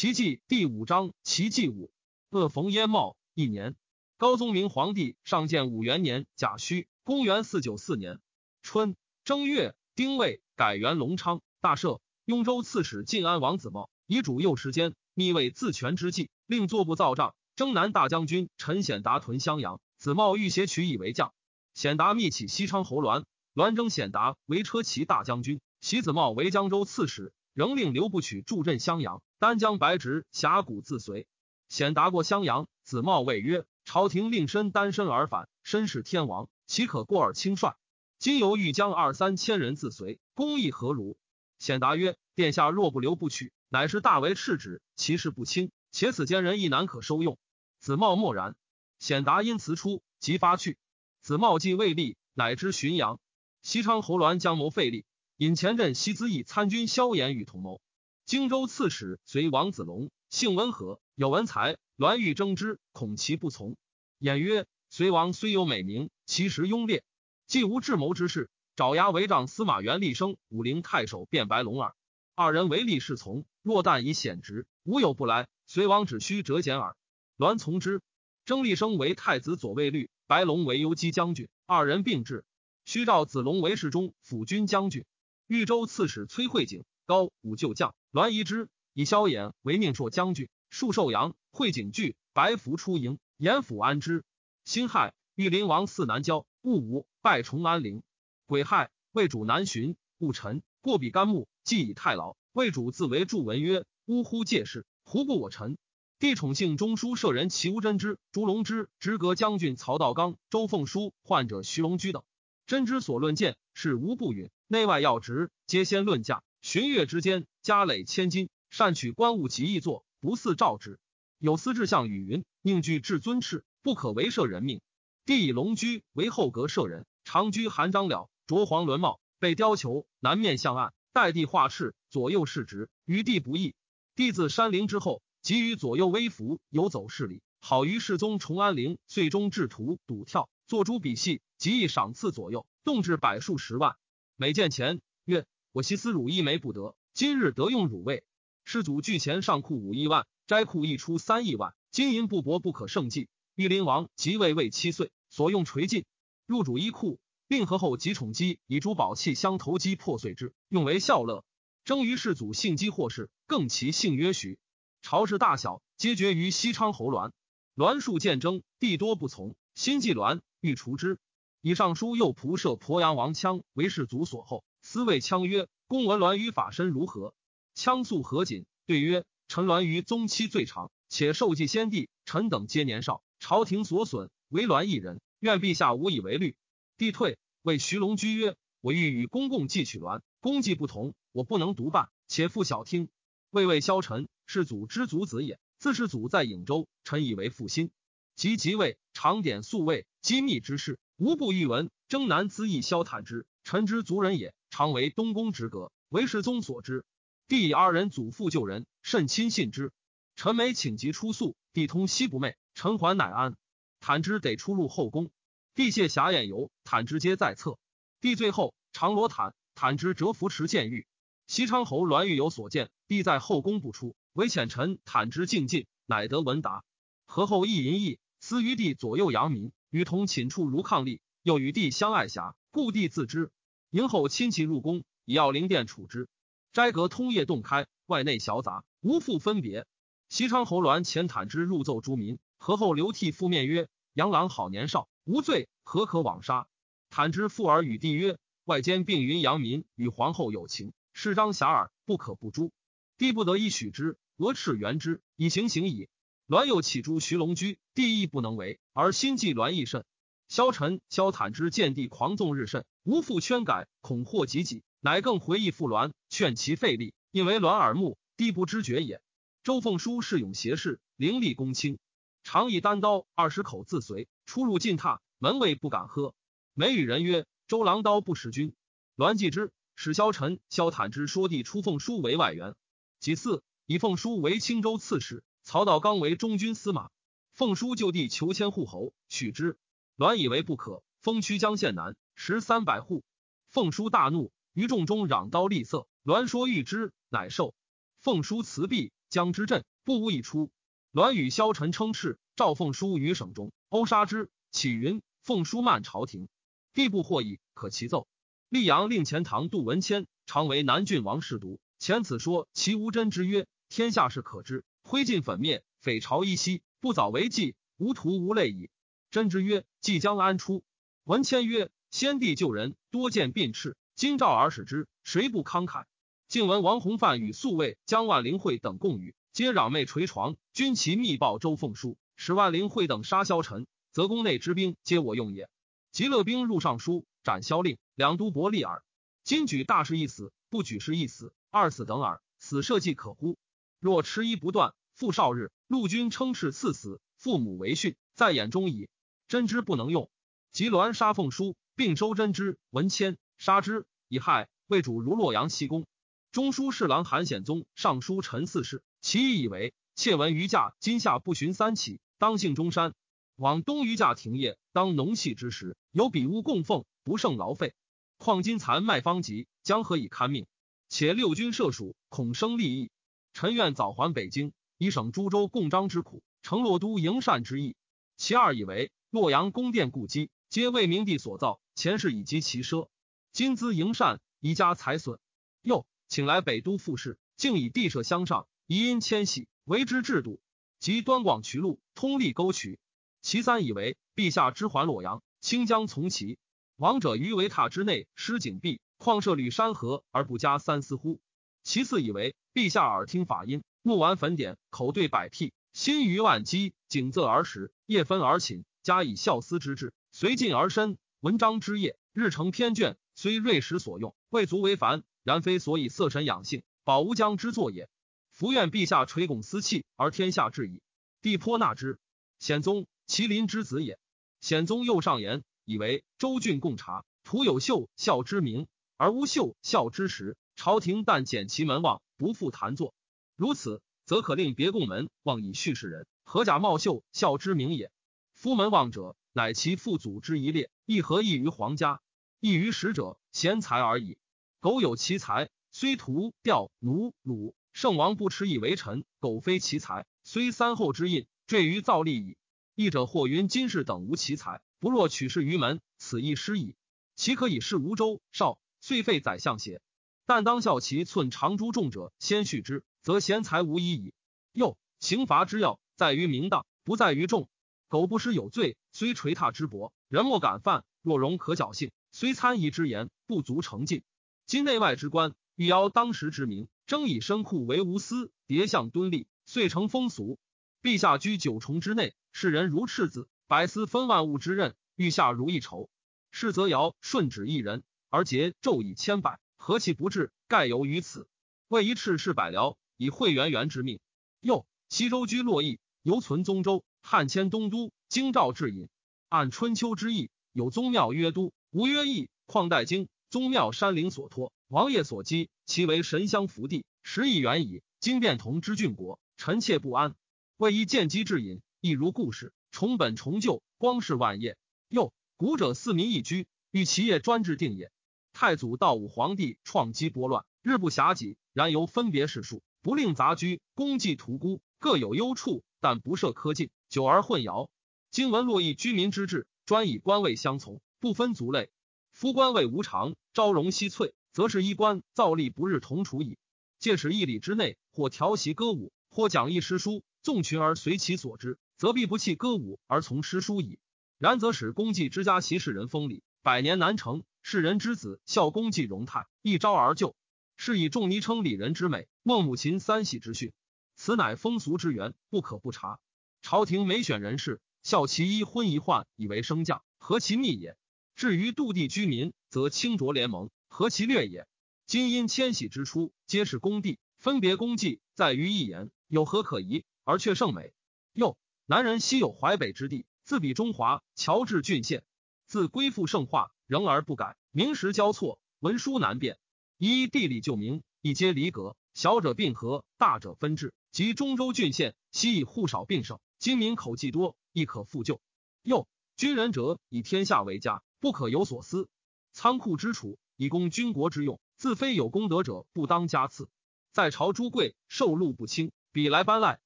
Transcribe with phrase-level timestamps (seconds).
[0.00, 1.90] 齐记第五章，齐记五。
[2.30, 3.74] 恶逢燕茂一年，
[4.16, 8.20] 高宗明皇帝上建武元年甲戌，公元四九四年
[8.62, 11.40] 春正月丁未，改元隆昌。
[11.60, 11.98] 大赦。
[12.26, 17.34] 雍州刺史晋安王子茂遗主右时间，密为自权之计，令作部造帐。
[17.56, 21.34] 征南大将军陈显达屯襄阳，子茂欲挟取以为将。
[21.74, 29.20] 显达密启西昌侯栾，栾征显达为车骑大将军，袭子茂为江州刺史，仍令刘不取助镇襄阳。
[29.40, 31.26] 丹江白直峡谷自随，
[31.68, 37.74] 显达过襄阳，子茂谓曰：“朝廷令身单身而返，身是天王，岂可过而轻率？
[38.20, 41.18] 今犹欲将二三千人自随，公义何如？”
[41.58, 45.72] 显达曰：“殿下若不留不取，乃是大为赤旨，其事不轻。
[45.90, 47.38] 且此间人亦难可收用。”
[47.80, 48.54] 子茂默然。
[49.00, 50.78] 显达因辞出，即发去。
[51.22, 53.18] 子茂既未立，乃知浔阳。
[53.62, 55.04] 西昌侯栾将谋废立，
[55.38, 57.80] 引前镇西资义参军萧衍与同谋。
[58.26, 61.78] 荆州刺史随王子龙，性温和，有文才。
[61.94, 63.76] 栾欲征之，恐其不从。
[64.18, 67.04] 言曰：“隋王虽有美名，其实庸劣，
[67.46, 68.50] 既无智谋之士。
[68.74, 71.94] 爪牙为丈司马元立生、武陵太守卞白龙耳。
[72.34, 75.46] 二人唯利是从，若但以显职，无有不来。
[75.68, 76.96] 隋王只需折简耳。
[77.36, 78.02] 栾从之。
[78.44, 82.44] 征立生为太子左卫律，白龙为游击将军，二人并至。
[82.84, 85.04] 须召子龙为侍中、辅军将军。
[85.48, 91.34] 豫州刺史崔惠景。”高武旧将栾仪之以萧衍为命朔将军，戍寿阳。
[91.50, 94.24] 会景惧，白服出营，严府安之。
[94.64, 98.02] 辛亥，豫灵王嗣南郊，戊午，拜崇安陵。
[98.46, 102.36] 癸亥，魏主南巡，戊辰，过比干木，既以太牢。
[102.52, 104.44] 魏主自为祝文曰：“呜呼！
[104.44, 105.78] 介事，胡不我臣？”
[106.20, 112.22] 帝宠幸中书舍人齐无真之、朱龙之、直阁将军曹道刚、周凤书、患者徐龙居等。
[112.66, 116.42] 真之所论见，是无不允，内外要职，皆先论价。
[116.60, 121.00] 旬月之间，家累千金，善取官物及义作，不似赵之。
[121.38, 124.82] 有司志相与云：“宁具至尊敕，不可违赦人命。”
[125.24, 133.74] 帝以龙居为后阁舍人，长居韩张了，着黄纶帽，被貂裘，南面向岸，代帝画敕，左右侍直，于帝不义。
[134.14, 143.96] 帝自山陵之后，即于左右微服，游走势力，好于世宗崇安陵，最终制图赌跳，作诸笔戏，即以赏赐左右，动至百数十万。
[144.40, 145.46] 每见钱曰。
[145.72, 148.22] 我惜思汝一枚不得，今日得用汝位。
[148.64, 153.28] 世祖聚钱上库五亿万，斋库一出三亿万，金银布帛不可胜计。
[153.56, 156.04] 玉林王即位未七岁，所用垂尽，
[156.46, 161.44] 入主一库，令和后及宠姬以珠宝器相投机破碎之，用为笑乐。
[161.84, 164.56] 征于世祖幸姬祸事，更其姓曰徐。
[165.02, 167.32] 朝事大小，皆决于西昌侯栾。
[167.74, 171.18] 栾数见征，帝多不从，心忌栾，欲除之。
[171.60, 174.62] 以上书又仆射鄱阳王羌为世祖所厚。
[174.80, 177.34] 司谓羌曰：“公闻栾于法身如何？”
[177.74, 185.20] 羌素何谨对曰：“臣栾于宗期最长，且受祭先帝，臣等皆年少，朝廷所损，唯栾一人。
[185.40, 186.54] 愿陛下无以为虑。”
[186.96, 193.08] 帝退，谓徐龙居曰：“我欲与公共祭取栾，功绩不同，我不能独办，且复小听。”
[193.50, 195.58] 魏魏萧臣，世祖之族子也。
[195.78, 197.90] 自世祖在颍州，臣以为父心。
[198.34, 201.90] 及即位，常典宿卫，机密之事，无不欲闻。
[202.08, 204.54] 征南资议萧坦之，臣之族人也。
[204.70, 207.04] 常为东宫之阁，为世宗所知。
[207.48, 209.92] 帝以二人祖父救人，甚亲信之。
[210.36, 212.54] 臣每请疾出宿，帝通西不寐。
[212.74, 213.56] 臣还乃安。
[214.00, 215.30] 坦之得出入后宫，
[215.74, 217.78] 帝谢遐宴游，坦之皆在侧。
[218.20, 221.06] 帝最后常罗坦，坦之折扶持见狱。
[221.46, 226.84] 西昌侯栾玉有所见，帝在后宫不出，唯遣臣坦之进进，乃得闻答。
[227.26, 233.50] 何后亦淫逸，私于帝左右扬民，与同寝处如伉俪，又与帝相爱遐，故帝自知。
[233.90, 236.28] 迎后亲戚入宫，以要灵殿处之。
[236.72, 239.86] 斋阁通夜洞开，外内小杂，无复分别。
[240.28, 246.68] 西昌侯栾遣坦之入奏诸民，何后流涕覆面曰：“杨郎好年少，无罪，何可枉杀？”
[247.08, 252.72] 坦之复而与帝曰：“外间并云阳民与皇后有情，是张遐迩，不可不诛。
[253.16, 256.10] 帝不得已许之，俄斥援之，以行刑矣。”
[256.48, 260.06] 栾又起诛徐龙居，帝亦不能为，而心忌栾亦甚。
[260.48, 269.20] 萧臣、萧坦之见帝狂纵日甚，无复圈改，恐祸及己，乃更回忆复栾，劝其费力，因为栾耳目，帝不知觉也。
[269.62, 271.98] 周凤书恃勇挟势，凌厉公卿，
[272.42, 276.34] 常以单刀二十口自随，出入进榻，门卫不敢喝。
[276.72, 278.72] 每与人曰：“周郎刀不识君。”
[279.16, 282.74] 栾继之，使萧臣、萧坦之说帝出凤书为外援。
[283.20, 287.10] 其次，以凤书为青州刺史，曹道刚为中军司马。
[287.52, 289.76] 奉书就地求迁户侯，许之。
[290.16, 293.22] 栾以为不可，封曲江县南，十三百户。
[293.68, 296.06] 奉书大怒，于众中嚷刀厉色。
[296.22, 297.74] 栾说欲之，乃受。
[298.18, 300.70] 奉书辞毕，将之镇，不无一出。
[301.12, 304.48] 栾与、萧晨称斥，召奉书于省中，殴杀之。
[304.70, 306.48] 启云：奉书慢朝廷，
[306.94, 308.26] 必不获意，可其奏。
[308.70, 311.78] 溧阳令钱塘杜文谦，常为南郡王侍读。
[311.98, 318.90] 前此说其无真之曰：天下事可知，灰烬粉灭，匪朝依稀，不早为计，无徒无泪矣。
[319.30, 320.84] 真之曰：即将安出？
[321.24, 326.04] 文谦曰：先帝救人，多见病赤，今召而使之，谁不慷慨？
[326.46, 330.56] 晋闻王弘范与宿卫江万灵会等共语，皆攘妹捶床。
[330.74, 335.70] 军旗密报周凤书，使万灵会等杀萧臣，则宫内之兵皆我用也。
[336.12, 337.96] 极乐兵入尚书，斩萧令。
[338.14, 339.02] 两都伯利耳。
[339.42, 342.42] 今举大事一死，不举事一死，二死等耳。
[342.58, 343.56] 死社稷可乎？
[344.00, 349.08] 若迟疑不断，复少日，陆军称斥赐死，父母为训，在眼中矣。
[349.48, 350.30] 真之不能用。
[350.70, 354.68] 及鸾杀凤书，并收真之、文谦，杀之以害。
[354.86, 356.06] 魏主如洛阳西宫。
[356.52, 363.12] 中书侍郎韩显宗上书陈四世，其意以为：窃闻余驾今夏不寻三起，当幸中山。
[363.56, 367.92] 往东余驾停业，当农系之时，有比屋供奉，不胜劳费。
[368.36, 370.68] 况今残麦方急，将何以堪命？
[371.08, 373.10] 且六军设署，恐生利益。
[373.52, 377.94] 臣愿早还北京，以省诸州共章之苦，成洛都营善之意。
[378.36, 383.08] 其二以为洛阳宫殿故基，皆为明帝所造，前世以及其奢。
[383.52, 385.38] 今资营善，宜加财损。
[385.82, 390.60] 又请来北都复事，竟以地设相上，宜因迁徙为之制度。
[390.98, 392.98] 及端广渠路，通利沟渠。
[393.40, 396.58] 其三以为陛下之还洛阳，清江从其。
[396.96, 401.40] 王者于围塔之内施井壁，况设履山河而不加三思乎？
[401.84, 411.18] 其次以为陛下耳听法音，目玩粉典，口对百辟，心于万机，景仄而始，夜分而寝，加以孝思之志，随进而深。
[411.40, 418.08] 文章之业，日成篇卷，虽锐时所用，未足为凡，然非所以色神养性，保无疆之作也。
[418.50, 421.02] 伏愿陛下垂拱思器，而天下治矣。
[421.42, 422.18] 帝颇纳之。
[422.58, 424.18] 显宗麒麟之子也。
[424.62, 425.62] 显宗又上言。
[425.84, 428.86] 以为周郡贡察，徒有秀孝之名，
[429.18, 430.56] 而无秀孝之实。
[430.76, 433.12] 朝廷但减其门望，不复谈作。
[433.58, 438.12] 如此，则可令别贡门望以叙事人，何假冒秀孝之名也？
[438.54, 442.20] 夫门望者，乃其父祖之一列，亦何异于皇家？
[442.60, 444.38] 异于使者，贤才而已。
[444.78, 452.56] 苟有其才，虽屠吊奴虏，圣王不耻以为臣；苟非其才，虽三后之印，坠于造立矣。
[452.94, 454.80] 义者或云今世等无其才。
[455.00, 456.94] 不若取士于门，此亦失矣。
[457.34, 460.00] 其可以是吴州少，遂废宰相邪？
[460.46, 464.32] 但当效其寸长诸众者，先续之，则贤才无疑矣。
[464.72, 467.68] 又刑罚之要，在于明当，不在于众。
[468.08, 474.22] 苟不失有罪，虽垂榻之薄，人莫敢犯；若容可侥幸，虽参议之言，不足成进。
[474.64, 480.58] 今内外之官，欲邀当时之名，争以身库为无私，叠相敦立，遂成风俗。
[481.02, 483.46] 陛下居九重之内，世人如赤子。
[483.66, 486.08] 百司分万物之任，欲下如一筹。
[486.50, 490.50] 是则尧顺止一人，而桀纣以千百，何其不至？
[490.66, 491.46] 盖由于此。
[491.88, 494.20] 为一赤是百僚，以会元元之命。
[494.60, 497.04] 又西周居洛邑，犹存宗周。
[497.20, 499.08] 汉迁东都，京兆至尹。
[499.50, 502.48] 按春秋之意，有宗庙曰都，无曰邑。
[502.64, 508.02] 况代京宗庙山陵所托，王爷所积，其为神乡福地，时亦远矣。
[508.20, 510.34] 今变同之郡国，臣妾不安。
[510.76, 512.72] 为一见机至尹，亦如故事。
[512.90, 514.76] 重本重旧，光是万业。
[515.08, 518.12] 又古者四民一居，欲其业专制定也。
[518.52, 527.88] 太祖道武皇帝创基拨乱，日不暇己，然由分别世数，不令杂居，功绩屠孤，各有优处，但不设苛禁，久而混淆。
[528.30, 531.90] 今闻洛邑居民之志，专以官位相从，不分族类。
[532.32, 536.58] 夫官位无常，朝荣夕翠，则是衣冠造吏不日同处矣。
[536.98, 541.78] 借使一里之内，或调习歌舞，或讲义诗书，纵群而随其所之。
[541.96, 543.98] 则必不弃歌舞而从诗书矣。
[544.38, 547.42] 然则使公绩之家习世人风礼，百年难成。
[547.62, 550.34] 世人之子效公绩荣泰，一朝而就。
[550.80, 553.72] 是以仲尼称礼人之美，孟母秦三喜之训。
[554.14, 556.20] 此乃风俗之源，不可不察。
[556.62, 560.96] 朝廷每选人士，效其一婚一换，以为升降，何其密也？
[561.34, 564.68] 至于杜地居民，则清浊联盟，何其略也？
[565.04, 570.04] 今因迁徙之初，皆是公地，分别公绩，在于一言，有何可疑？
[570.22, 570.94] 而却甚美。
[571.32, 571.58] 又。
[571.86, 575.24] 南人昔有淮北之地，自比中华，乔治郡县，
[575.66, 579.58] 自归附圣化，仍而不改，名实交错，文书难辨。
[579.98, 583.92] 依地理旧名，一皆离隔，小者并合，大者分治。
[584.12, 588.40] 及中州郡县，昔以户少并盛，今民口既多，亦可复旧。
[588.82, 592.08] 又军人者以天下为家，不可有所思。
[592.52, 596.68] 仓库之储，以供军国之用，自非有功德者，不当加赐。
[597.12, 599.80] 在朝诸贵受禄不轻，彼来班赖，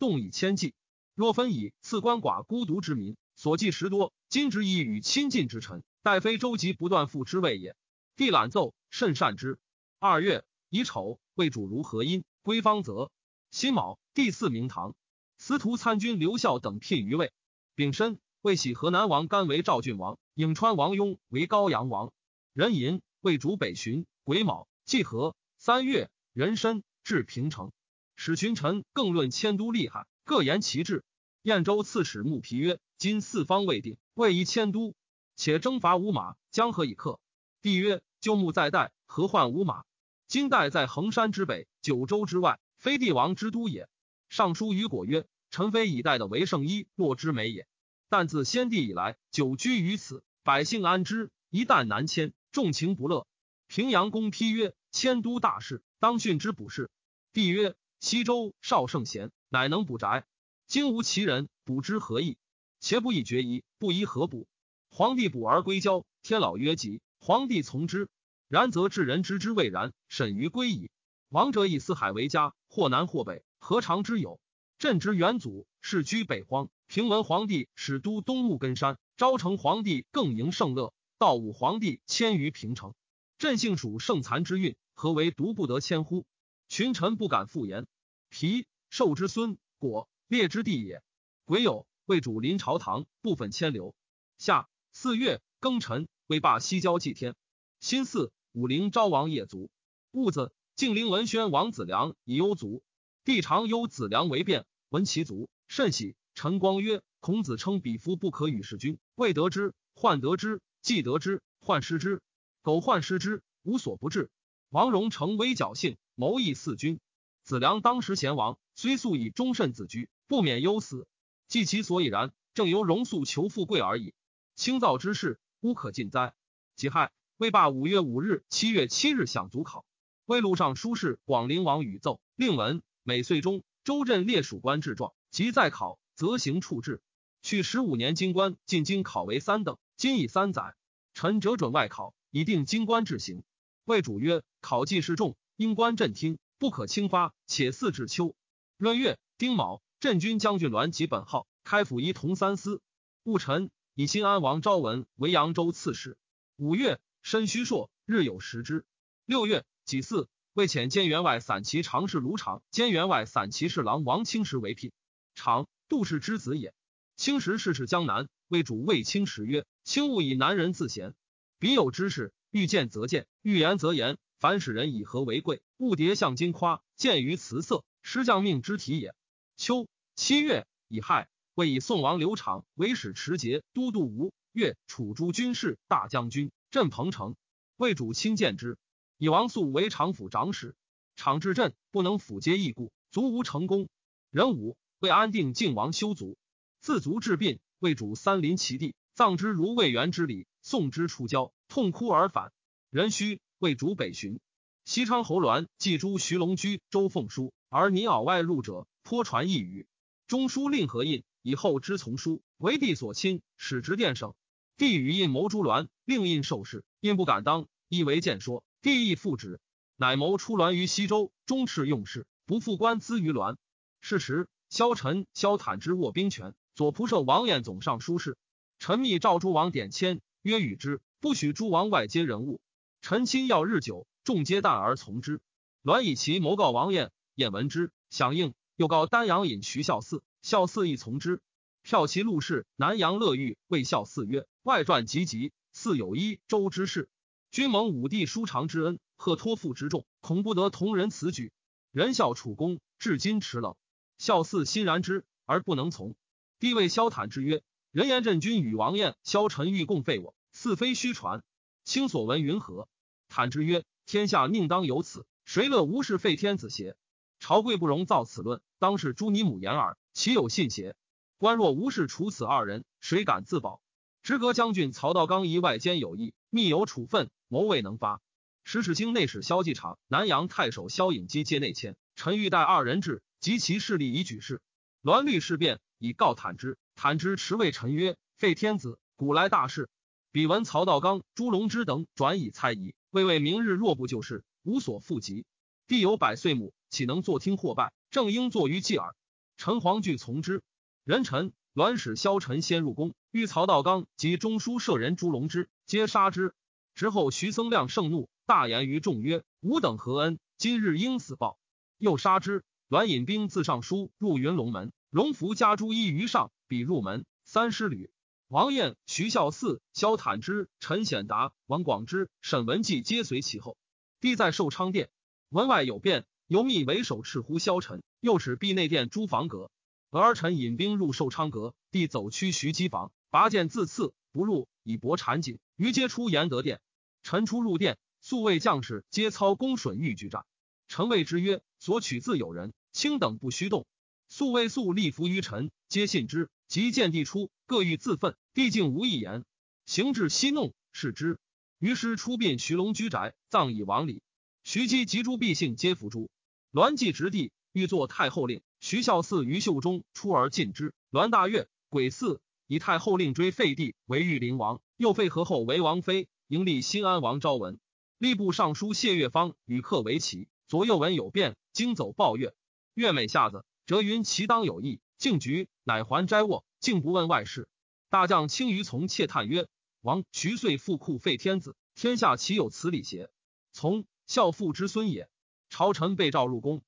[0.00, 0.74] 动以千计。
[1.14, 4.12] 若分以赐官寡孤独之民，所计实多。
[4.28, 7.76] 今之意与亲近之臣，待非周急不断复之谓也。
[8.16, 9.60] 帝览奏，甚善之。
[10.04, 13.12] 二月乙丑，魏主如何阴，归方泽。
[13.52, 14.96] 辛卯，第四明堂。
[15.38, 17.32] 司徒参军刘孝等聘于魏。
[17.76, 22.12] 丙申，魏喜河南王甘为赵郡王，颍川王雍为高阳王。
[22.52, 24.04] 壬寅，魏主北巡。
[24.24, 25.36] 癸卯，季和。
[25.56, 27.70] 三月，壬申，至平城。
[28.16, 31.04] 使群臣更论迁都厉害，各言其志。
[31.42, 34.96] 燕州刺史穆皮曰：“今四方未定，未宜迁都，
[35.36, 37.20] 且征伐无马，将何以克？”
[37.62, 39.84] 帝曰：“旧木在代，何患无马？
[40.32, 43.86] 今代在衡山之北，九州之外，非帝王之都也。”
[44.30, 47.66] 尚书于果曰：“臣非以代的为圣衣，若之美也。
[48.08, 51.30] 但自先帝以来，久居于此，百姓安之。
[51.50, 53.26] 一旦南迁，众情不乐。
[53.66, 56.88] 平阳公批曰：‘迁都大事，当训之补事。’
[57.34, 60.24] 帝曰。”西周少圣贤，乃能补宅。
[60.66, 62.38] 今无其人，补之何益？
[62.80, 64.48] 且不以决疑，不宜何补？
[64.88, 68.08] 皇帝补而归交，天老曰吉，皇帝从之。
[68.52, 70.90] 然则治人知之未然，审于归矣。
[71.30, 74.40] 王者以四海为家，或南或北，何尝之有？
[74.78, 82.92] 朕之元祖世居北荒，平文皇帝始都东木根山，昭成皇帝更迎盛乐，道武皇帝迁于平城。
[83.38, 86.26] 朕幸属圣残之运，何为独不得迁乎？
[86.68, 87.86] 群臣不敢复言。
[88.28, 91.02] 皮寿之孙，果列之地也。
[91.46, 93.94] 癸酉，魏主临朝堂，部分迁流。
[94.36, 97.34] 夏四月庚辰，魏罢西郊祭天。
[97.80, 99.70] 辛巳，武陵昭王业卒。
[100.10, 102.82] 戊子，晋陵文宣王子良以忧卒。
[103.24, 106.16] 帝常忧子良为变，闻其卒，甚喜。
[106.34, 112.20] 陈光曰：“孔子称彼夫不可与世君，未得之，患得之，既得之，患失之。
[112.62, 114.30] 苟患失之，无所不至。”
[114.68, 117.00] 王戎诚微侥幸，谋议四君。
[117.44, 121.06] 子良当时贤王，虽素以忠慎自居，不免忧死。
[121.48, 124.14] 计其所以然，正由荣素求富贵而已。
[124.56, 126.34] 清造之事，无可尽哉？
[126.76, 129.84] 己亥，魏罢五月五日、七月七日享足考。
[130.26, 137.02] 魏录上书事广陵王宇奏，令文每岁中，州镇列属官制状，即再考，则行处置。
[137.42, 140.76] 去十五年京官进京考为三等，今已三载，
[141.14, 143.42] 臣折准外考，以定京官制行。
[143.86, 144.44] 魏主曰。
[144.60, 147.34] 考绩示众，应官朕听，不可轻发。
[147.48, 148.36] 且四至秋
[148.76, 152.80] 闰月丁卯，镇军将军栾及本号，开府仪同三司。
[153.24, 156.16] 戊辰，以新安王昭文为扬州刺史。
[156.56, 158.84] 五月，申虚朔，日有食之。
[159.24, 164.92] 六月己巳，为遣监员外散骑常侍卢长、监员外散骑侍郎王清时为聘。
[165.34, 166.74] 长，杜氏之子也。
[167.16, 171.14] 清时世世江南，为主魏清时曰：“卿勿以南人自贤，
[171.58, 179.14] 彼有知识，欲见则见，欲言则言。”凡使人以和为贵，勿迭向金夸，见于辞色，师将命之体也。
[179.56, 179.86] 秋
[180.16, 187.36] 七月乙亥，为以宋王刘长为使持节都督吴越楚诸军事大将军，镇彭城。
[187.76, 188.78] 魏主亲见之，
[189.18, 190.74] 以王肃为长府长史。
[191.16, 193.90] 场治镇不能抚接义故，卒无成功。
[194.30, 196.38] 壬午，为安定靖王修卒，
[196.80, 202.54] 自卒治病，魏主三临其地，葬之如魏元之礼，送之出郊，痛哭而返。
[202.88, 203.40] 壬戌。
[203.58, 204.40] 为主北巡，
[204.84, 209.86] 西昌侯栾寄诸徐龙居、周凤书，而泥袄外入者，颇传一语。
[210.26, 214.34] 中书令何印以后之从书，为帝所亲，使直殿省。
[214.76, 218.64] 帝与印谋诛栾，令印受事，印不敢当，亦为谏说。
[218.80, 219.60] 帝亦复旨，
[219.96, 223.58] 乃谋出栾于西周，终斥用事，不复官资于栾。
[224.00, 228.36] 是时，萧臣、萧坦之握兵权，左仆射王彦总上书事。
[228.78, 232.60] 臣密召诸王典签，曰：“与之，不许诸王外接人物。”
[233.00, 235.40] 臣亲要日久，众皆惮而从之。
[235.82, 238.54] 栾以其谋告王晏，晏闻之，响应。
[238.76, 241.40] 又告丹阳尹徐孝嗣，孝嗣亦从之。
[241.82, 247.08] 票其陆氏南阳乐玉谓孝嗣曰：“外传急急，嗣有一周之事。
[247.50, 251.52] 君蒙武帝叔长之恩，贺托付之重，恐不得同人此举。
[251.90, 253.74] 仁孝楚公至今持冷。
[254.16, 256.14] 孝嗣欣然之，而不能从。
[256.60, 261.42] 帝谓萧坦之曰：‘人言朕君与王晏、萧臣欲共废我，似非虚传。
[261.84, 262.88] 卿所闻云何？’”
[263.28, 265.26] 坦之曰：“天下宁当有此？
[265.44, 266.96] 谁乐无事废天子邪？
[267.40, 269.98] 朝贵不容造此论，当是诛你母言耳。
[270.14, 270.94] 岂有信邪？
[271.42, 273.82] 官若无事处此二人，谁敢自保？
[274.22, 278.20] 直阁将军曹道刚疑外间有意，密有处分，谋未能发。
[278.62, 281.96] 使使卿内史萧继长、南阳太守萧颖基皆内迁。
[282.14, 284.62] 臣欲待二人至，及其势力以举事。
[285.00, 286.78] 栾律事变，以告坦之。
[286.94, 289.90] 坦之持谓臣曰：废天子，古来大事。
[290.30, 292.94] 彼闻曹道刚、朱龙之等转以猜疑。
[293.10, 295.44] 魏魏明日若不救事，无所复及。
[295.88, 297.92] 必有百岁母，岂能坐听或拜？
[298.12, 299.16] 正应坐于继耳。
[299.56, 300.62] 陈黄惧从之。
[301.04, 306.54] 人臣栾使萧臣先入宫，遇曹道刚及中书舍人朱龙之，皆杀之。
[306.94, 310.38] 之后徐僧亮盛怒，大言于众曰：“吾等何恩？
[310.58, 311.58] 今日应死报。”
[311.98, 312.62] 又杀之。
[312.86, 318.12] 栾引兵自尚书入云龙门，荣福加诸衣于上，比入门三师旅。
[318.46, 323.76] 王彦、徐孝嗣、萧坦之、陈显达、王广之、沈文季皆随其后。
[324.20, 325.10] 帝在寿昌殿，
[325.48, 329.68] 门外有变，由密为首斥呼萧臣，又使闭内殿诸房阁。
[330.12, 335.58] 俄儿臣引兵入寿昌阁，帝走趋徐机房，拔剑自刺，不入，以搏缠锦。
[335.76, 336.82] 于皆出延德殿，
[337.22, 340.44] 臣出入殿，宿卫将士皆操弓弩欲拒战。
[340.86, 343.86] 臣谓之曰：“所取自有人，卿等不须动。”
[344.28, 346.50] 宿卫素立服于臣，皆信之。
[346.68, 349.46] 即见帝出，各欲自奋，帝竟无一言。
[349.86, 351.38] 行至息怒，视之。
[351.78, 354.20] 于是出殡徐龙居宅，葬以王礼。
[354.62, 356.28] 徐姬及诸毕姓皆伏诛。
[356.70, 358.60] 栾既执帝，欲作太后令。
[358.82, 360.92] 徐孝嗣于袖中出而进之。
[361.08, 367.78] 栾大悦，癸巳，以太后令追废帝为玉陵王，又废何后为王妃，迎立新安王昭文。
[368.18, 372.56] 吏部尚书谢月方与客为棋，左右闻有变，惊走报月。
[372.94, 375.00] 月美下子，折云其当有意。
[375.16, 377.68] 敬局，乃还斋卧，竟不问外事。
[378.10, 379.68] 大将青于从窃叹曰
[380.02, 383.30] ：“王徐遂复库废天子，天下岂有此理邪？”
[383.70, 385.28] 从孝父之孙也。
[385.70, 386.82] 朝臣被召入宫，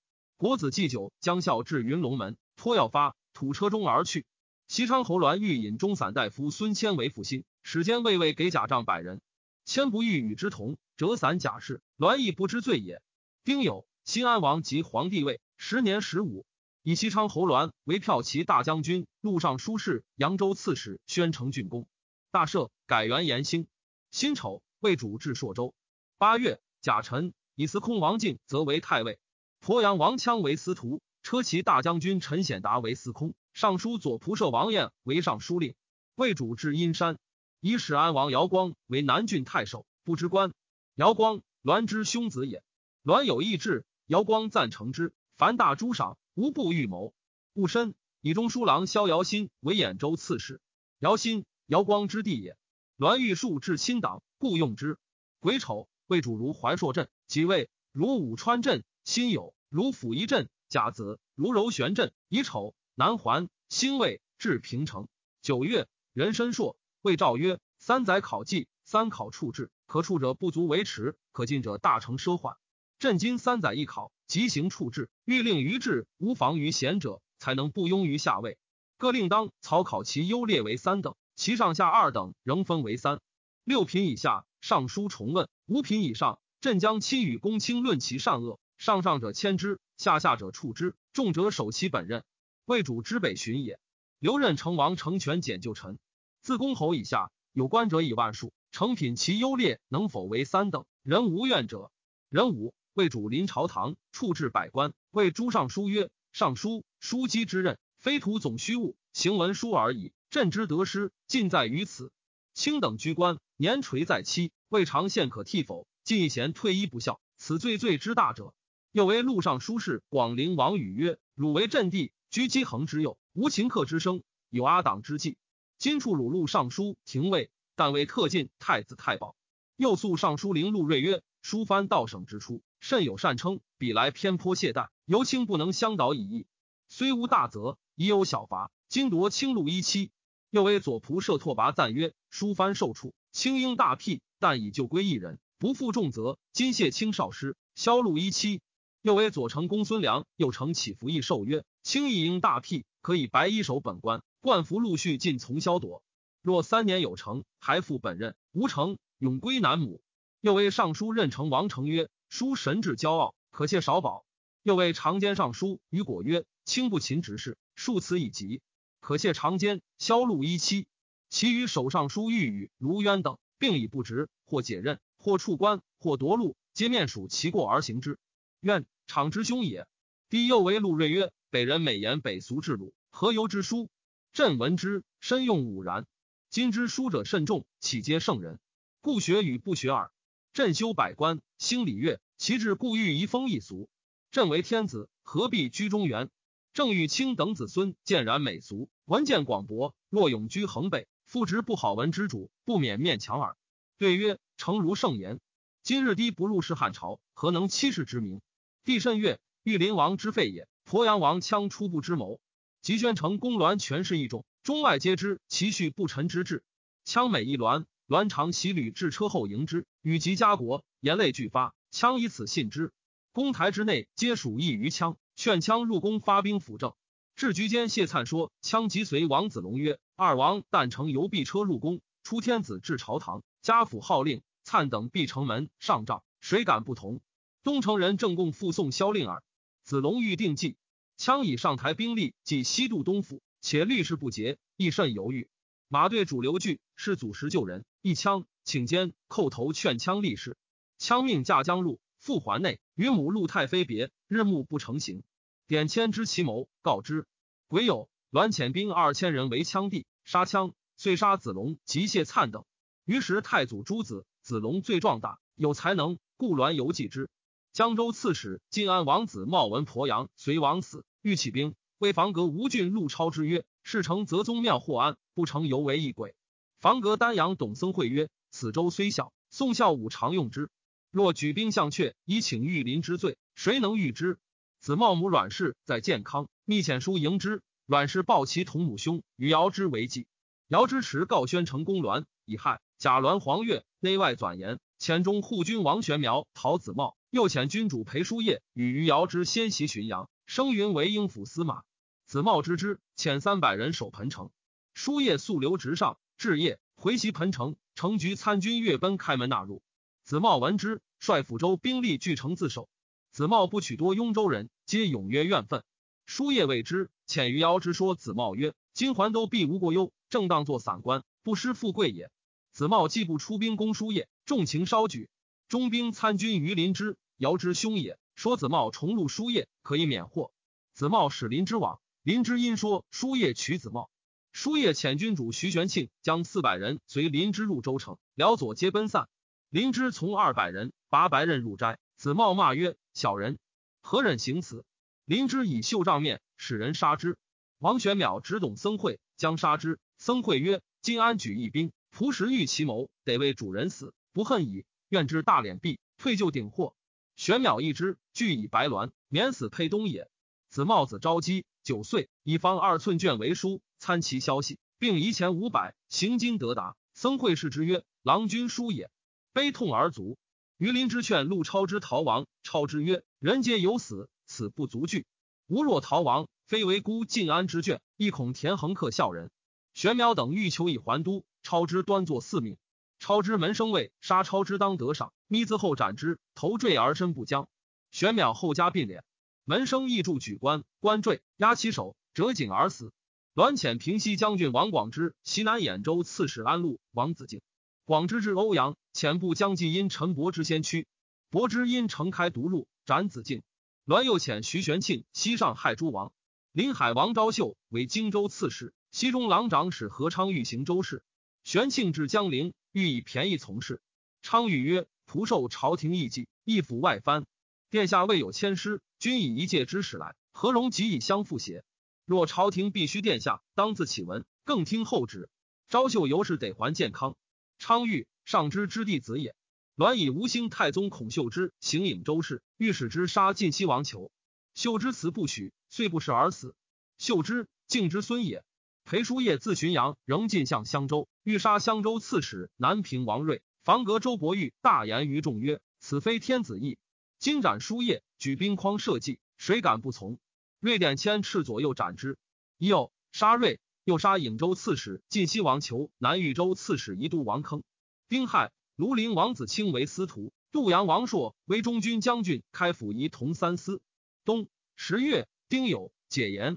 [0.44, 4.26] 国子祭酒将孝至云龙门，托要发，土车中而去。
[4.68, 9.22] 西昌侯栾欲引中散大夫孙谦为副心，使监卫尉给甲仗百人。
[9.64, 11.80] 谦不欲与之同，折散甲士。
[11.96, 13.00] 栾亦不知罪也。
[13.42, 16.44] 丁酉，新安王即皇帝位，时年十五。
[16.82, 21.86] 以西昌侯栾为骠骑大将军、录尚书事、扬州刺史，宣城郡公。
[22.30, 23.66] 大赦，改元延兴。
[24.10, 25.74] 辛丑，为主治朔州。
[26.18, 29.18] 八月，甲辰，以司空王进则为太尉，
[29.64, 35.74] 鄱阳王羌为司徒，车骑大将军陈显达为司空，尚书左仆射王彦为尚书令。
[36.16, 37.16] 魏主治阴山，
[37.60, 40.52] 以始安王姚光为南郡太守，不知官。
[40.96, 42.62] 姚光，栾之兄子也。
[43.04, 46.18] 栾有义志，姚光赞成之，凡大诸赏。
[46.34, 47.14] 无不预谋，
[47.54, 50.60] 戊申，以中书郎萧尧新为兖州刺史。
[50.98, 52.58] 尧新，尧光之弟也。
[52.98, 54.98] 栾玉树至亲党，故用之。
[55.40, 58.84] 癸丑，魏主如怀朔镇，即位如武川镇。
[59.04, 60.48] 辛酉，如府一镇。
[60.70, 62.12] 甲子，如柔玄镇。
[62.28, 63.48] 乙丑，南还。
[63.68, 65.08] 辛未，至平城。
[65.42, 72.56] 九月，壬申朔，谓诏曰：三载考绩，三考处置，可处者不足为耻，可进者大成奢缓。
[72.98, 74.10] 朕今三载一考。
[74.26, 78.56] 即行处置，欲令于治无妨于贤者，才能不庸于下位。
[78.96, 83.20] 各令当草考其优劣为三等，其上下二等仍分为三。
[83.64, 88.58] 六品以下，尚书重问；五品以上，朕将亲与公卿论其善恶。
[88.76, 92.24] 上上者迁之，下下者处之，重者守其本任。
[92.64, 93.78] 魏主之北巡也。
[94.18, 95.98] 留任成王成权简就臣。
[96.40, 101.90] 自公侯以下，有官者以万数，成品其优劣能否为三等，人无怨者。
[102.28, 102.74] 人五。
[102.94, 104.92] 为主临朝堂，处置百官。
[105.10, 110.12] 谓诸尚书曰：“尚书书机之任，非图总虚务，行文书而已。
[110.30, 112.12] 朕之得失，尽在于此。
[112.54, 115.88] 卿等居官，年垂在期，未尝献可替否？
[116.04, 118.54] 进贤退一不孝，此罪罪之大者。”
[118.94, 125.36] 又为陆上书事广陵王语曰：“汝为阵地，居姬衡之右，无秦客之声，有阿党之计。
[125.78, 129.34] 今处汝陆尚书廷尉，但为特进太子太保。”
[129.74, 136.46] 又诉尚书令陆睿曰：“书藩道省之初。”甚有善称，彼来偏颇懈怠，尤卿不能相导以义。
[136.86, 138.70] 虽无大责，已有小罚。
[138.88, 140.12] 今夺青禄一期，
[140.50, 146.38] 又为左仆射拓跋赞曰：“书藩受处，卿应大辟，但以就归一人，不负重责。
[146.52, 148.60] 今谢卿少师，销禄一期。”
[149.04, 156.02] 又为左丞公孙良，又承起服役受曰：“卿亦应大辟，可以白衣守本官，冠服陆续尽从萧夺。
[156.40, 160.00] 若三年有成，还复本任；无成，永归南亩。”
[160.40, 162.08] 又为尚书任丞王成曰。
[162.30, 164.24] 书神志骄傲，可谢少保。
[164.62, 168.62] 又为长监尚书于果曰：“轻不勤直事，数此以及，
[169.00, 170.86] 可谢长监销路一期。
[171.28, 178.18] 其余守尚书御宇、卢渊等，并以不职，或解任，或处官，或夺禄，皆面属其过而行之。
[178.64, 179.86] 愿场之兄也。”
[180.30, 183.90] 帝又为陆睿曰：“北人美言北俗至鲁，何由之书？
[184.32, 186.06] 朕闻之，深用武然。
[186.48, 188.58] 今之书者甚众，岂皆圣人？
[189.02, 190.10] 故学与不学耳。
[190.54, 193.88] 朕修百官，兴礼乐。”其志故欲移风易俗。
[194.32, 196.30] 朕为天子，何必居中原？
[196.72, 199.94] 郑玉清等子孙渐然美俗，文见广博。
[200.08, 203.56] 若永居衡北，复执不好文之主，不免面墙耳。
[203.98, 205.38] 对曰：诚如圣言。
[205.82, 208.40] 今日低不入仕汉朝，何能欺世之名？
[208.84, 210.68] 帝甚悦，玉林王之废也。
[210.86, 212.38] 鄱阳王羌初不知谋，
[212.82, 216.62] 及宣城公鸾权势一众，中外皆知其序不臣之志。
[217.06, 221.74] 羌每一鸾，鸾常骑旅至车后迎之，与及家国，言泪俱发。
[221.90, 222.92] 羌以此信之。
[223.32, 226.92] 公台之内皆属意于羌，劝羌入宫发兵辅政。
[227.36, 237.22] 至局间，谢粲说：“羌即随王子龙曰：‘二王但乘游壁车入宫，出天子至朝堂，家府号令，粲等必城门上帐，谁敢不同？’
[237.64, 239.42] 东城人正共附送萧令耳。
[239.84, 240.76] 子龙欲定计，
[241.16, 245.48] 羌以上台兵力，即西渡东府，且律事不节，亦甚犹豫。
[245.88, 250.58] 马队主刘据是祖石救人，一枪请监叩头劝羌立事。
[250.98, 255.22] 羌命驾将入，复还内，与母陆太妃别，日暮不成行。”
[255.66, 257.26] 点千知其谋，告之。
[257.68, 262.66] 癸酉，栾遣兵二千人为羌地，杀羌，遂杀子龙及谢灿等。
[263.06, 267.30] 于是太祖诸子，子龙最壮大，有才能，故栾犹记之。
[267.74, 276.36] 江州刺史晋安王子茂闻鄱阳随王死，欲起兵，为房阁吴郡陆超之曰：“事成则宗庙获安，不成犹为异鬼。”
[276.78, 280.70] 房阁丹阳董僧会曰：“此州虽小，宋孝武常用之。
[281.10, 284.38] 若举兵向阙，以请御林之罪，谁能御之？”
[284.78, 287.60] 子茂母阮氏在建康，密遣书迎之。
[287.86, 290.28] 阮氏报其同母兄与姚之为计。
[290.68, 294.78] 姚之持告宣城公鸾以害贾鸾黄钺，内外转言。
[295.00, 301.82] 遣中护军王玄苗陶子茂，又遣君主裴叔业与余姚之先袭浔阳，升云为应府司马。
[302.26, 304.50] 子茂知之，遣三百人守彭城。
[304.94, 307.76] 叔夜溯流直上，至夜回袭彭城。
[307.94, 309.82] 城局参军越奔开门纳入。
[310.24, 312.88] 子茂闻之，率抚州兵力据城自守。
[313.30, 314.70] 子茂不取多雍州人。
[314.86, 315.82] 皆踊跃怨愤，
[316.26, 322.30] 叔业谓之，遣于尧之说子茂曰：“今还都必无过忧，正当作散官，不失富贵也。”
[322.72, 325.30] 子茂既不出兵攻叔业，重情稍举，
[325.68, 328.18] 中兵参军于林之，遥之兄也。
[328.34, 330.52] 说子茂重入书业，可以免祸。
[330.92, 334.10] 子茂使林之往，林之因说书业取子茂，
[334.52, 339.28] 书业遣军主徐玄庆将四百人随林之入州城，辽左皆奔散。
[339.70, 343.58] 林之从二百人拔白刃入斋，子茂骂曰：“小人！”
[344.02, 344.84] 何忍行此？
[345.24, 347.38] 林之以袖杖面，使人杀之。
[347.78, 349.98] 王玄邈只懂僧会，将杀之。
[350.18, 354.84] 僧会曰：“今安举一兵，仆实欲其谋，得为主人死，不恨矣。
[355.08, 356.94] 愿之大敛臂，退就顶祸。”
[357.36, 360.28] 玄邈一之，俱以白鸾免死沛东也。
[360.68, 366.96] 子茂子昭基九岁，以方二寸卷为书，参其消息，并遗钱五百，行经得达。
[367.14, 369.08] 僧会视之曰：“郎君书也。”
[369.54, 370.36] 悲痛而卒。
[370.78, 375.26] 于林之劝陆超之逃亡，超之曰：“人皆有死，死不足惧。
[375.68, 379.52] 吾若逃亡，非为孤晋安之眷，亦恐田横客笑人。”
[379.94, 382.76] 玄邈等欲求以还都，超之端坐四命。
[383.24, 387.70] 超之门生畏，杀超之当得赏，咪子后斩之，头坠而身不僵。
[388.10, 389.22] 玄邈后加并敛，
[389.64, 393.14] 门生亦助举官，官坠压其手，折颈而死。
[393.54, 397.62] 栾遣平西将军王广之、西南兖州刺史安陆王子敬。
[398.04, 401.06] 广之至欧阳，遣部将计因陈伯之先驱，
[401.48, 403.62] 伯之因城开独入，斩子敬。
[404.04, 406.30] 栾又遣徐玄庆西上害诸王。
[406.72, 411.22] 临海王昭秀为荆州刺史，西中郎长史何昌欲行州事。
[411.64, 414.02] 玄庆至江陵，欲以便宜从事。
[414.42, 417.46] 昌谕曰：“仆受朝廷义计，义府外藩，
[417.88, 421.82] 殿下未有迁师，君以一介之使来，何容即以相复邪？
[422.26, 425.48] 若朝廷必须殿下，当自启文，更听后旨。
[425.88, 427.34] 昭秀由是得还健康。”
[427.80, 429.56] 昌玉上之之弟子也。
[429.96, 434.30] 栾以吴兴太宗孔秀之行颍周事，欲使之杀晋西王求。
[434.74, 436.74] 秀之辞不许，遂不食而死。
[437.16, 438.62] 秀之敬之孙也。
[439.04, 443.62] 裴叔业自浔阳仍进向襄州，欲杀襄州刺史南平王睿。
[443.82, 446.96] 房阁周伯玉大言于众曰：“此非天子意。
[447.38, 450.38] 今斩叔业，举兵匡社稷，谁敢不从？”
[450.80, 452.38] 睿点千赤左右斩之。
[452.78, 453.78] 已有杀睿。
[454.04, 457.82] 又杀颍州刺史晋西王求，南豫州刺史宜都王坑。
[458.28, 464.02] 丁亥，庐陵王子卿为司徒，杜阳王朔为中军将军，开府仪同三司。
[464.44, 466.76] 冬十月，丁酉，解严，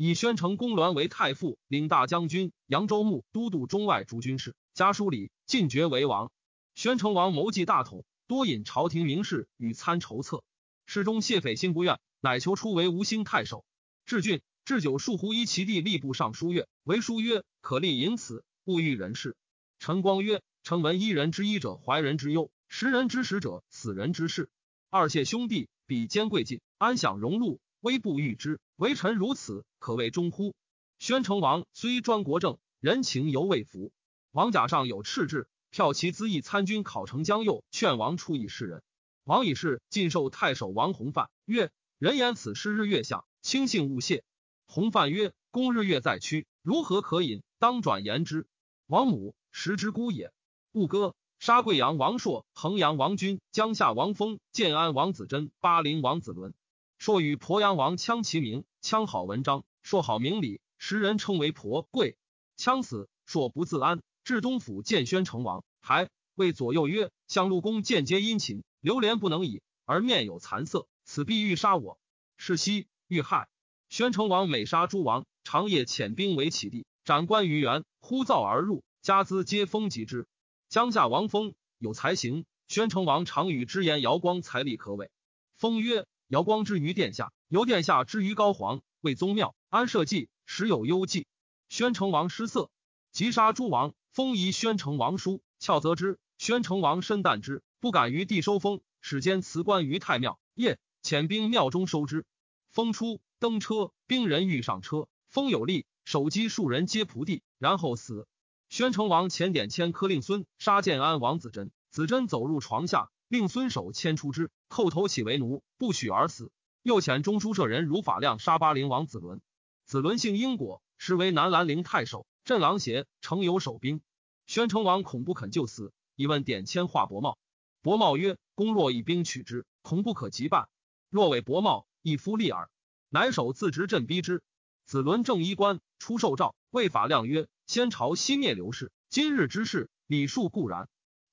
[0.00, 4.54] 以宣城公鸾为太傅，领大将军、扬州牧、都督中外诸军事。
[4.72, 6.30] 家书里进爵为王。
[6.76, 10.44] 宣城王谋计大统，多引朝廷名士与参筹策。
[10.86, 13.64] 侍中谢斐心不愿，乃求出为吴兴太守。
[14.06, 14.40] 至郡。
[14.64, 19.34] 置酒数胡依其地吏部尚书曰：“为书曰，可立淫此，勿欲人事。”
[19.80, 24.48] 陈光曰：“臣闻一人之一者怀人之忧，十人之十者死人之事。
[24.90, 28.60] 二谢兄弟，比肩贵近，安享荣禄，微不欲之。
[28.76, 30.54] 为臣如此，可谓忠乎？”
[30.98, 33.92] 宣城王虽专国政，人情犹未服。
[34.32, 38.82] 王甲上有赤志，票其资议参军考成江右，劝王出以示人。
[39.24, 44.24] 王以是进授太守王弘范曰：“人言此时日月下，轻信勿泄。
[44.66, 47.42] 弘范曰：“公日月在屈，如何可饮？
[47.58, 48.46] 当转言之。”
[48.86, 50.32] 王母食之孤也。
[50.72, 56.54] 勿歌杀贵阳王朔、衡阳王君、江夏王封、建安王子珍、巴陵王子伦。
[56.98, 62.18] 朔与鄱阳王羌其名，羌好文章，朔好明理，时人称为鄱贵。
[62.56, 72.00] 羌死，朔不自安，至东府见宣成王，还谓左右曰：“相陆公间接殷勤，流连不能已，而面有残色，此必欲杀我。”
[72.36, 73.48] 是夕欲害。
[73.88, 80.26] 宣成王每杀诸王，长夜遣兵围其地，斩关于原，呼噪而入，家资皆封及之。
[80.68, 85.10] 江夏王封有才行，宣成王常与之言姚光才力可畏。
[85.56, 91.26] 封曰：“尧光之于殿下，由殿下之于高皇，为宗庙安社稷，时有忧计。”
[91.70, 92.70] 宣成王失色，
[93.12, 93.94] 急杀诸王。
[94.12, 96.18] 封疑宣成王书，翘则之。
[96.36, 100.38] 宣成王深惮之，不敢于地收封，使兼辞官于太庙。
[100.54, 102.26] 夜遣兵庙中收之。
[102.70, 108.26] 封出登车，兵人欲上车，封有力，手击数人皆仆地，然后死。
[108.68, 116.50] 宣成王遣点签科令孙杀建安王子珍，子珍走入床下，令孙守牵出之，叩头起为奴，不许而死。
[116.82, 119.42] 又遣中书舍人如法亮杀巴陵王子伦，
[119.84, 124.00] 子伦姓英果，实为南兰陵太守，镇狼邪，城有守兵。
[124.46, 127.38] 宣城王恐不肯就死，以问典签画伯茂。
[127.82, 130.68] 伯茂曰：“公若以兵取之，恐不可及办。
[131.10, 132.70] 若为伯茂，一夫立耳。
[133.10, 134.42] 乃守自执镇逼之。”
[134.86, 137.46] 子伦正衣冠，出受诏，谓法亮曰。
[137.66, 140.88] 先朝熄灭刘氏，今日之事，礼数固然。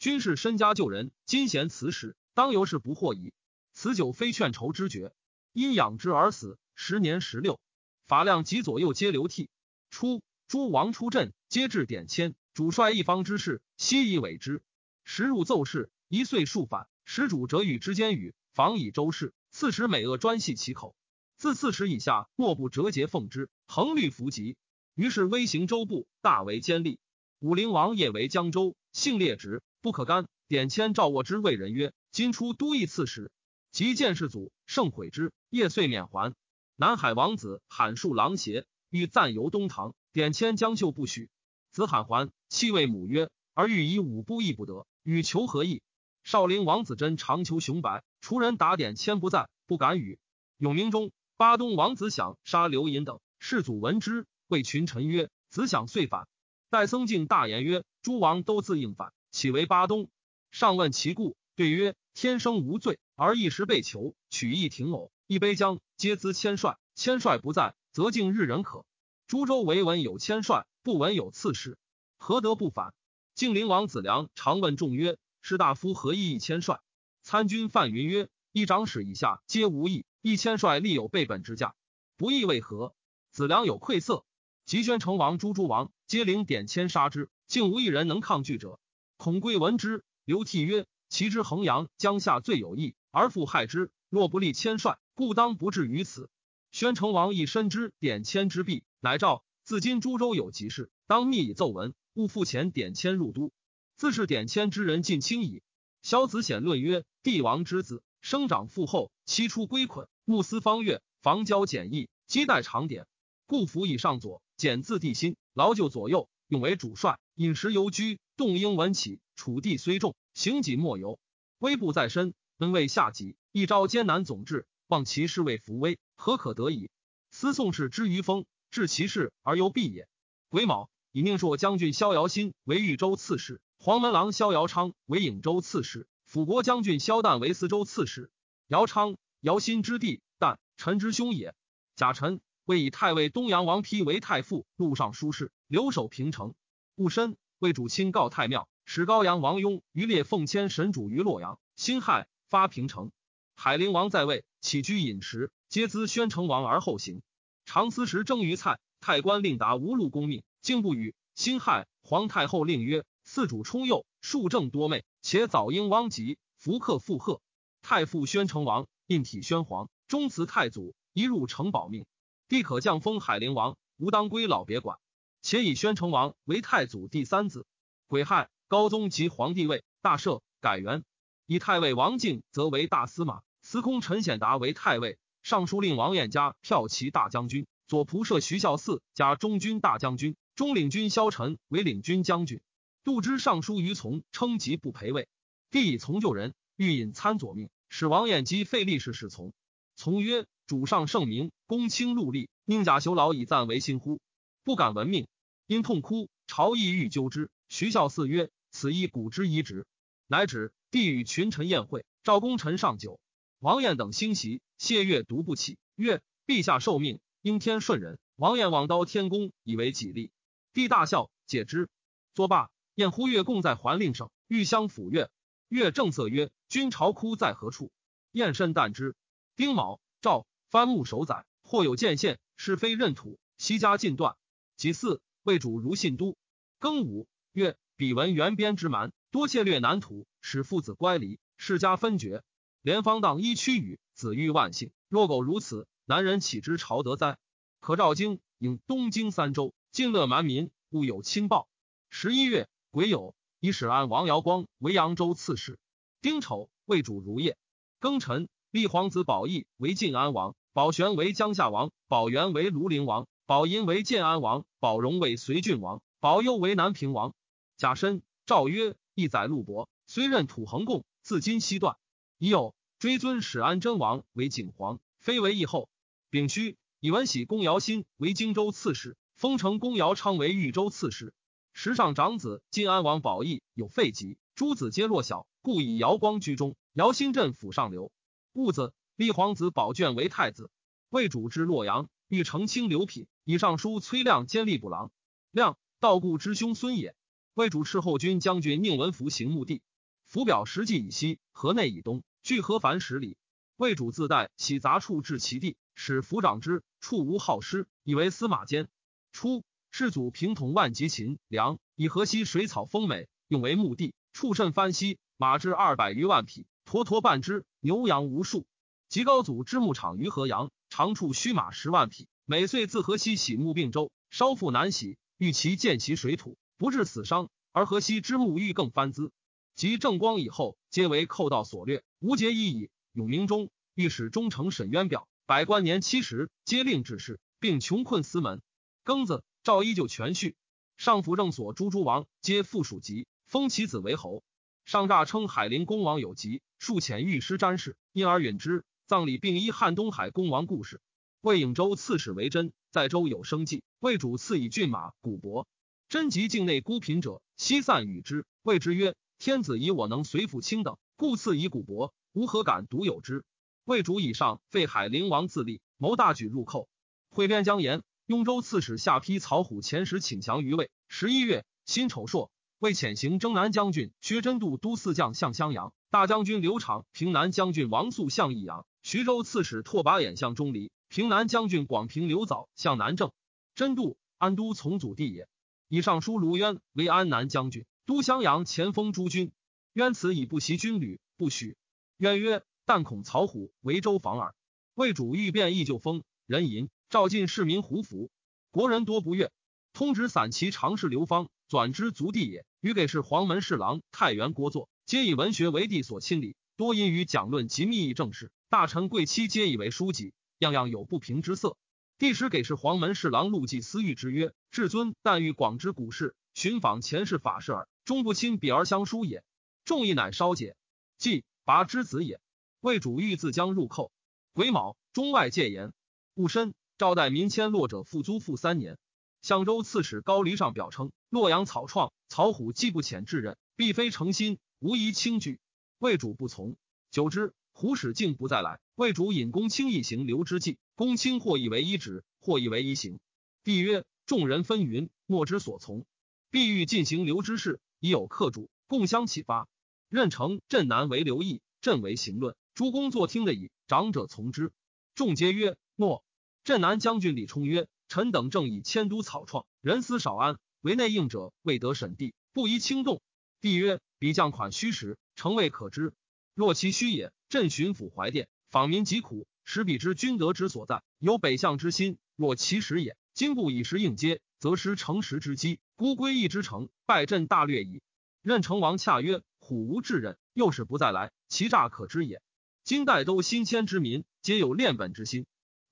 [0.06, 3.34] 君是身家救人，今贤辞时，当由是不惑矣。
[3.74, 5.12] 此酒非劝愁之绝，
[5.52, 7.60] 因养之而死，时年十六。
[8.06, 9.50] 法亮及左右皆流涕。
[9.89, 14.62] 初，诸王出阵，皆至典签，主帅一方之事，悉以委之。
[15.04, 19.34] 时入奏事，一岁数反，使主折与之间语，防以周氏。
[19.50, 20.96] 刺史每恶专系其口，
[21.36, 24.56] 自刺史以下，莫不折节奉之，恒律弗及。
[24.94, 27.00] 于是微行州部，大为坚利。
[27.39, 30.26] 武陵王也为江州，性烈直，不可干。
[30.48, 33.32] 典签赵沃之谓人曰：“今出都邑刺史，
[33.71, 35.32] 及见世祖，盛毁之。
[35.52, 36.34] 夜遂免还。”
[36.76, 41.30] 南海王子罕树狼邪，欲暂游东堂，典签将就不许。
[41.69, 45.84] 子罕还，泣谓母曰：“儿欲以五步亦不得，与求何意？”
[46.26, 50.17] 少陵王子真长求雄白，除人打典签不在，不敢与。
[50.58, 54.26] 永明中，巴东王子想杀刘寅等，世祖闻之。
[54.48, 56.28] 谓群臣曰：“子想遂反。”
[56.71, 60.08] 戴僧敬大言曰：“诸王都自应反，岂为巴东？”
[60.50, 66.78] 上问其故，对曰：“天生无罪，而一时被囚，取义廷偶，一杯浆，皆资千帅。
[66.95, 68.86] 千帅不在，则敬日人可。
[69.28, 71.78] 诸州唯闻有千帅，不闻有刺史，
[72.17, 72.93] 何得不反？”
[73.36, 76.80] 晋灵王子良常问众曰：“士大夫何意一千帅？”
[77.21, 81.76] 参军范云曰：“一长史以下皆无义，一千帅立有备本之价，
[82.15, 82.95] 不义为何？”
[83.32, 84.24] 子良有愧色。
[84.63, 88.80] 及宣成王诸诸王皆领典签杀之，竟无一人能抗拒者。
[89.17, 93.91] 孔贵闻之，流涕曰：“其之衡阳、江夏最有益，而复害之。
[94.10, 96.30] 若不立千帅，故当不至于此。”
[96.71, 103.51] 宣成王亦深知典签之弊，乃诏自今诸州有急事，当密以奏闻，勿复遣典签入都。
[103.95, 105.63] 自是典签之人尽清矣。
[106.01, 113.08] 萧子显论曰：“帝王之子，生长富厚，其出归捆，慕思方月，防交简易，积待长典，
[113.47, 117.19] 故服以上左。”简字地心，劳就左右，用为主帅。
[117.36, 119.19] 饮食犹居，动应闻起。
[119.36, 121.19] 楚地虽重，行己莫由。
[121.60, 123.36] 威不在身，恩为下级。
[123.52, 126.89] 一朝艰难总治，望其事为扶危，何可得矣？
[127.32, 130.08] 思宋氏之于风，治其事而犹避也。
[130.50, 138.32] 癸卯，以宁朔将军萧遥新为豫州刺史，黄门郎萧遥昌为颍州刺史，辅国将军萧旦为司州刺史。
[138.67, 141.54] 姚昌、姚新之弟，旦臣之兄也。
[141.95, 142.41] 甲辰。
[142.65, 146.56] 为以太尉东阳王丕为太傅，录尚书事，留守平城。
[146.95, 151.58] 戊申，为主亲告太庙，使高阳王雍于烈奉迁神主于洛阳。
[151.76, 153.12] 辛亥，发平城。
[153.56, 157.22] 海陵王在位，起居饮食，皆资宣成王而后行。
[157.65, 161.15] 常思时蒸鱼菜，太官令达无禄公命，竟不语。
[161.34, 167.41] 辛亥，皇太后令曰：四主充幼，庶正多媚，且早应汪籍，福克附贺。
[167.82, 172.06] 太傅宣成王印体宣皇，终辞太祖，一入城保命。
[172.48, 175.00] 帝可降封海陵王，吾当归老别管。
[175.45, 177.67] 且以宣成王为太祖第三子。
[178.08, 181.03] 癸亥，高宗即皇帝位，大赦，改元。
[181.45, 192.60] 以太尉王敬则为大司马，司空陈显达为太尉，尚书令王彦嘉骠骑大将军，左仆射徐孝嗣加中军大将军，中领军萧晨为领军将军。
[193.03, 195.27] 杜之尚书于从称疾不陪位。
[195.69, 199.53] 帝以从救人，欲引参左命，使王彦基废立事侍从。
[199.95, 204.19] 从曰：主上圣明，公卿戮力，宁假修劳以赞为心乎？
[204.63, 205.27] 不敢闻命，
[205.67, 206.30] 因痛哭。
[206.47, 209.88] 朝议欲纠之，徐孝嗣曰：“此一古之遗旨。”
[210.28, 210.73] 乃止。
[210.91, 213.19] 帝与群臣宴会，赵功臣上酒，
[213.60, 214.62] 王晏等兴席。
[214.78, 220.32] 谢月独不起，曰：“陛下受命，应天顺人。”王晏往刀天宫，以为己利。
[220.71, 221.89] 帝大笑，解之。
[222.34, 225.30] 作罢，晏呼月共在桓令上，欲相抚月。
[225.67, 227.91] 月正色曰：“君朝哭在何处？”
[228.32, 229.15] 晏甚惮之。
[229.56, 234.38] 丁卯，赵藩木守宰，或有见县，是非任土，西家尽断。
[234.78, 236.36] 己巳，魏主如信都。
[236.79, 242.41] 庚午，月彼闻原边之蛮，多窃掠南土，使父子乖离，世家分绝。
[242.81, 244.91] 连方荡一屈语，子欲万幸。
[245.08, 247.38] 若苟如此，男人岂知朝德哉？
[247.79, 251.69] 可召京，应东京三州，尽乐蛮民，勿有亲暴。
[252.10, 255.77] 十一月，癸酉，以使安王尧光为扬州刺史。
[256.23, 257.55] 丁丑，魏主如夜。
[258.01, 258.49] 庚辰。
[258.71, 267.36] 立皇子宝义为晋安王，宝玄为江夏王，宝元为庐陵王，宝银为建安王，宝荣为随郡王，宝佑为南平王。
[267.77, 271.95] 甲申，诏曰：一载陆伯，虽任土恒贡，自今西断。
[272.39, 275.89] 已有追尊始安贞王为景皇，非为义后。
[276.31, 281.31] 丙戌，以文喜公尧欣为荆州刺史，封城公尧昌为豫州刺史。
[281.71, 288.12] 时上长子晋安王宝义有废疾，诸子皆弱小，故以尧光居中，尧欣镇府上流。
[288.53, 290.71] 戊子，立皇子宝卷为太子。
[291.10, 295.12] 魏主之洛阳，欲澄清流品，以上书崔亮兼吏部郎。
[295.52, 297.16] 亮，道固之兄孙也。
[297.54, 299.82] 魏主斥后军将军宁文福行墓地。
[300.26, 303.38] 府表实际以西，河内以东，距河樊十里。
[303.78, 308.88] 魏主自带起杂处至其地，使府长之，处无好师，以为司马监。
[309.32, 314.16] 初，世祖平统万吉秦梁，以河西水草丰美，用为墓地。
[314.34, 316.66] 畜甚蕃息，马至二百余万匹。
[316.86, 318.66] 驼驼半之，牛羊无数。
[319.08, 322.28] 及高祖之牧场于河阳，长处须马十万匹。
[322.45, 327.50] 每岁自河西徙牧并州，稍复南徙，欲其见其水土，不致死伤。
[327.71, 329.32] 而河西之牧欲更翻滋。
[329.76, 332.89] 及正光以后，皆为寇盗所掠，无节已矣。
[333.12, 338.62] 永明中，御史中丞沈渊表，百官年七十，皆令致仕，并穷困司门。
[339.04, 340.56] 庚子，诏依旧全序。
[340.95, 344.43] 上府正所诸诸王，皆附属籍，封其子为侯。
[344.86, 348.86] 上诈称海陵公王有疾，数遣御师詹事，因而允之。
[349.08, 351.00] 葬礼并依汉东海公王故事。
[351.41, 355.68] 魏颍州刺史为真，在州有生计，魏主赐以骏马、古帛。
[356.10, 358.48] 真及境内孤贫者，悉散与之。
[358.63, 363.44] 谓之曰：“天子以我能随父卿等，故赐以古帛，吾何敢独有之？”
[363.86, 366.89] 魏主以上废海陵王自立，谋大举入寇。
[367.30, 370.89] 会边将言，雍州刺史下邳曹虎前时请降于魏。
[371.08, 372.50] 十一月，辛丑朔。
[372.80, 383.32] 为遣行征南将军薛真度都四将向襄阳，大将军刘长平南将军王肃向益阳，徐州刺史拓跋衍向钟离，平南将军广平刘藻向南郑。
[383.76, 385.48] 真度安都从祖弟也。
[385.88, 389.52] 以上书卢渊为安南将军，都襄阳前锋诸军。
[389.94, 391.78] 渊此以不习军旅，不许。
[392.18, 394.56] 渊曰：“但恐曹虎为州防耳。”
[394.96, 398.32] 魏主欲变义就封人淫，召进市民胡服，
[398.72, 399.52] 国人多不悦。
[399.94, 401.48] 通直散骑常侍刘芳。
[401.68, 408.52] 转之族弟也，余给事黄门侍郎太原郭作，皆以文学为帝所亲礼，多因于讲论及密议政事。
[408.76, 411.78] 大臣贵戚皆以为书籍，样样有不平之色。
[412.18, 419.46] 帝时给事黄门侍郎陆绩私欲之曰：“至尊但欲广知古事，寻访前世法事耳，终不亲彼而相疏也。”
[419.86, 420.76] 众议乃稍解。
[421.18, 422.42] 既拔之子也。
[422.82, 424.12] 魏主欲自将入寇，
[424.52, 425.94] 癸卯，中外戒严。
[426.34, 428.98] 戊申，赵代民迁洛者复租复三年。
[429.42, 435.62] 相州刺史高黎上表称：洛阳草创，曹虎既不遣至任，必非诚心，无疑轻举。
[435.98, 436.76] 魏主不从。
[437.10, 438.80] 久之，胡使竟不再来。
[438.96, 443.20] 魏主引公卿一行留之计，公卿或以为一旨，或以为一行。
[443.66, 446.06] 帝曰：众人纷纭，莫之所从。
[446.50, 449.68] 必欲进行留之事，已有客主，共相启发。
[450.08, 452.56] 任城镇南为刘毅，镇为行论。
[452.76, 454.71] 诸公作听的矣，长者从之。
[455.13, 456.23] 众皆曰：诺。
[456.63, 457.90] 镇南将军李冲曰。
[458.08, 463.21] 臣等正以迁都草创，人思少安，为内应者未得审地，不宜轻动。
[463.60, 466.13] 帝曰：彼将款虚实，诚未可知。
[466.54, 472.17] 若其虚也，朕巡抚怀殿，访民疾苦，使彼知君德之所在，有北向之心。
[472.35, 478.02] 若其实也，今不以时应接，则失诚实之机，孤归义之城，败阵大略矣。
[478.41, 482.41] 任成王洽曰：虎无至任，又使不再来，其诈可知也。
[482.83, 485.46] 今代都新迁之民，皆有练本之心，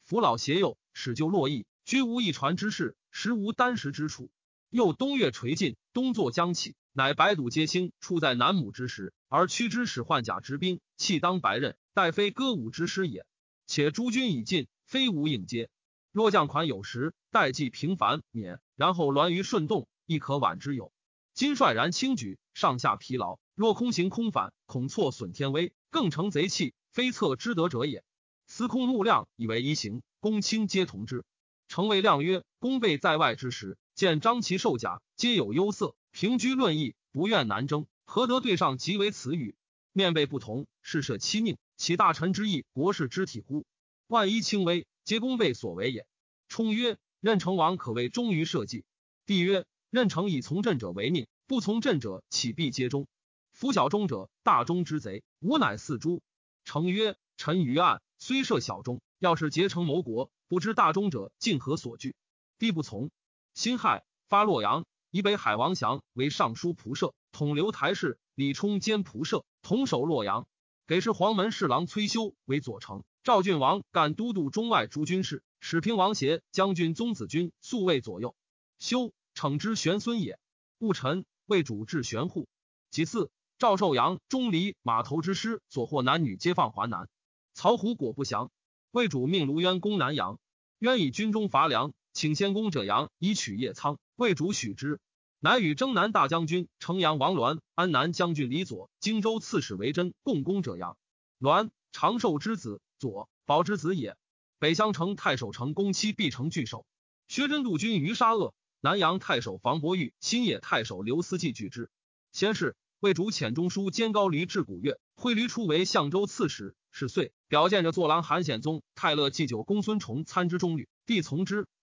[0.03, 1.65] 扶老携幼，使就洛邑。
[1.85, 4.29] 居无一传之势，实无单食之处。
[4.69, 13.25] 又东岳垂尽，东作将起，乃白堵皆兴，处在南亩之时，而屈之使换甲执兵，弃当白刃，待非歌舞之师也。
[13.65, 15.71] 且诸军已尽，非无应接。
[16.11, 20.93] 若将款有时，待计平凡免，然后栾于顺动，亦可挽之有。
[21.33, 28.03] 今率然轻举，上下疲劳，若空行空返，恐错损天威，更成贼气，非策之德者也。
[28.45, 31.25] 司空怒亮以为一行，公卿皆同之。
[31.67, 39.55] 成谓亮曰：“公备在外之时，见张齐受甲，皆有忧色，平居论议，不愿南征，何得对上即为此语？
[39.93, 43.65] 面背不同，事涉欺命，岂大臣之意，国事之体乎？
[44.05, 46.05] 万一轻微，皆公备所为也。”
[46.47, 48.85] 冲曰：“任成王可谓忠于社稷。”
[49.25, 53.07] 帝曰：“任成以从政者为命，不从政者岂必皆忠？
[53.51, 56.21] 夫小忠者，大忠之贼，吾乃四诸。”
[56.63, 62.13] 成曰：“臣于案，虽设小忠，要是结成谋国。”不知大忠者，竟何所惧？
[62.59, 63.09] 帝不从。
[63.55, 70.47] 辛亥，发洛阳，以北海王祥为尚书仆射，统留台事；李冲兼仆射，统守洛阳。
[70.87, 73.03] 给事黄门侍郎崔修为左丞。
[73.21, 78.35] 赵郡王干都督中外诸军事，使平王协将军宗子君素卫左右。
[78.79, 80.39] 修惩之玄孙也。
[80.79, 82.47] 戊辰，为主治玄户。
[82.89, 87.07] 其次，赵寿阳钟离马头之师所获男女皆放还南。
[87.53, 88.49] 曹虎果不降，
[88.89, 90.39] 魏主命卢渊攻南阳。
[90.79, 94.99] 渊以军中乏粮，请先公者阳以取叶仓，魏主许之。
[95.39, 100.97] 乃与征南大将军城阳王鸾、安南将军李左、荆州刺史韦真共攻者阳。
[101.39, 104.15] 鸾长寿之子，左保之子也。
[104.59, 106.85] 北襄城太守城公期必成拒守。
[107.27, 111.89] 薛真度军于沙恶，南阳太守房伯玉、新野太守刘思济拒之。
[112.31, 116.75] 先是，魏主遣中书监高驴至古月，挥驴出为相州刺史。
[116.89, 121.67] 是岁，表见着坐郎韩显宗、泰勒祭酒公孙崇参之中吕，帝从之。